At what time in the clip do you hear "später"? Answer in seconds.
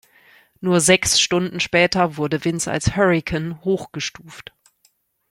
1.59-2.17